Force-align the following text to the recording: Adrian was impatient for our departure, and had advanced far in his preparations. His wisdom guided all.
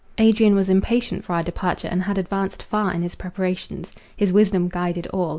Adrian 0.17 0.55
was 0.55 0.67
impatient 0.67 1.23
for 1.23 1.33
our 1.33 1.43
departure, 1.43 1.87
and 1.87 2.01
had 2.01 2.17
advanced 2.17 2.63
far 2.63 2.91
in 2.91 3.03
his 3.03 3.13
preparations. 3.13 3.91
His 4.17 4.33
wisdom 4.33 4.67
guided 4.67 5.05
all. 5.13 5.29